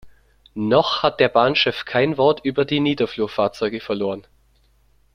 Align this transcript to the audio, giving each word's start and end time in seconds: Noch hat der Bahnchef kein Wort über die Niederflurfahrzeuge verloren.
Noch 0.55 1.03
hat 1.03 1.19
der 1.19 1.29
Bahnchef 1.29 1.85
kein 1.85 2.17
Wort 2.17 2.41
über 2.43 2.65
die 2.65 2.79
Niederflurfahrzeuge 2.79 3.79
verloren. 3.81 4.25